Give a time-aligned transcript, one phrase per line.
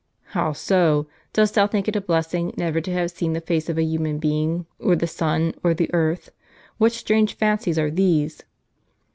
[0.29, 1.05] "How so?
[1.31, 4.17] dost thou think it a blessing never to have seen the face of a human
[4.17, 6.31] being, or the sun, or the earth?
[6.79, 8.41] What strange fancies are these